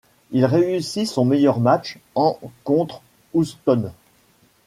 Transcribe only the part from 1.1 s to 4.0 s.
meilleur match en contre Houston.